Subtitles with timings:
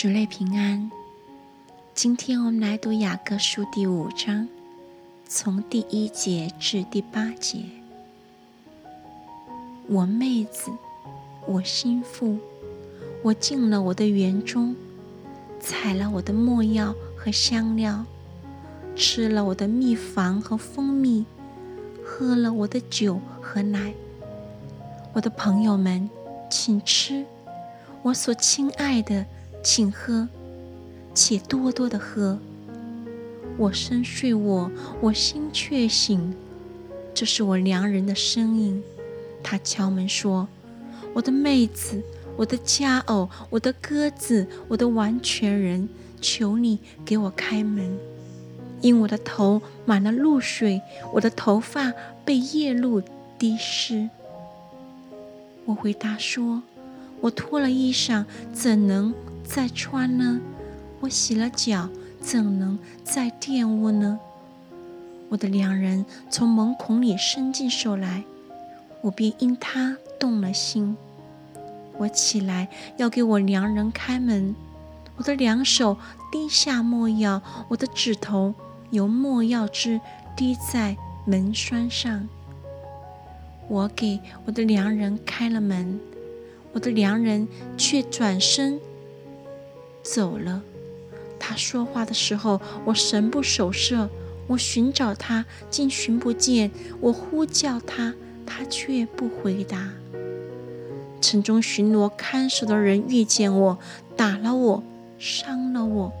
[0.00, 0.88] 主内平安。
[1.92, 4.46] 今天我们来读雅各书第五章，
[5.26, 7.64] 从第一节至第八节。
[9.88, 10.70] 我妹子，
[11.48, 12.38] 我心腹，
[13.24, 14.76] 我进了我的园中，
[15.58, 18.04] 采了我的墨药和香料，
[18.94, 21.26] 吃了我的蜜房和蜂蜜，
[22.04, 23.92] 喝了我的酒和奶。
[25.12, 26.08] 我的朋友们，
[26.48, 27.24] 请吃；
[28.02, 29.26] 我所亲爱的，
[29.62, 30.28] 请喝，
[31.14, 32.38] 且多多的喝。
[33.56, 36.34] 我深睡我，我心却醒。
[37.12, 38.82] 这是我良人的声音，
[39.42, 40.46] 他敲门说
[41.12, 42.00] ：“我的妹子，
[42.36, 45.88] 我的佳偶，我的鸽子，我的完全人，
[46.20, 47.98] 求你给我开门，
[48.80, 50.80] 因我的头满了露水，
[51.14, 51.92] 我的头发
[52.24, 53.02] 被夜露
[53.36, 54.08] 滴湿。”
[55.66, 56.62] 我回答说
[57.20, 59.12] ：“我脱了衣裳，怎能
[59.48, 60.42] 再穿呢？
[61.00, 61.88] 我洗了脚，
[62.20, 64.20] 怎能再玷污呢？”
[65.30, 68.24] 我的良人从门孔里伸进手来，
[69.00, 70.96] 我便因他动了心。
[71.96, 74.54] 我起来要给我良人开门，
[75.16, 75.96] 我的两手
[76.30, 78.54] 滴下墨药，我的指头
[78.90, 79.98] 由墨药汁
[80.36, 82.28] 滴在门栓上。
[83.66, 85.98] 我给我的良人开了门，
[86.72, 88.78] 我的良人却转身
[90.12, 90.62] 走了。
[91.38, 94.08] 他说话的时候，我神不守舍，
[94.46, 96.70] 我寻找他，竟寻不见；
[97.00, 98.14] 我呼叫他，
[98.46, 99.90] 他却不回答。
[101.20, 103.78] 城中巡逻看守的人遇见我，
[104.16, 104.82] 打了我，
[105.18, 106.12] 伤了我；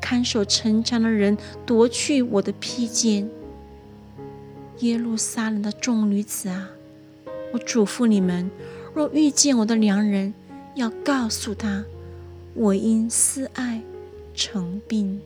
[0.00, 3.28] 看守城墙的人夺去我的披肩。
[4.78, 6.70] 耶路撒冷的众女子啊，
[7.52, 8.50] 我嘱咐你们：
[8.94, 10.32] 若遇见我的良人，
[10.74, 11.84] 要告诉他，
[12.54, 13.80] 我因思爱
[14.34, 15.20] 成病。